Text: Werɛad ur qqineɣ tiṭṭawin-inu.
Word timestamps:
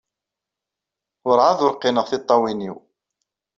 Werɛad 1.25 1.59
ur 1.65 1.73
qqineɣ 1.75 2.05
tiṭṭawin-inu. 2.07 2.75